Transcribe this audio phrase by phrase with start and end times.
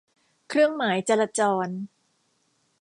[0.49, 1.67] เครื่องหมายจราจร